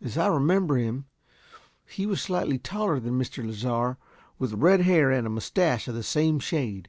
"As 0.00 0.16
I 0.16 0.28
remember 0.28 0.76
him, 0.76 1.06
he 1.84 2.06
was 2.06 2.22
slightly 2.22 2.58
taller 2.60 3.00
than 3.00 3.18
Mr. 3.18 3.44
Lasar, 3.44 3.98
with 4.38 4.52
red 4.52 4.82
hair 4.82 5.10
and 5.10 5.26
a 5.26 5.30
moustache 5.30 5.88
of 5.88 5.96
the 5.96 6.04
same 6.04 6.38
shade." 6.38 6.88